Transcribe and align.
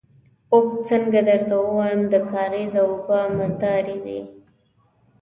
اوف! 0.53 0.67
څنګه 0.89 1.19
درته 1.29 1.55
ووايم، 1.61 2.01
د 2.13 2.15
کارېزه 2.31 2.81
اوبه 2.89 3.19
مردارې 3.37 3.97
دي. 4.05 4.19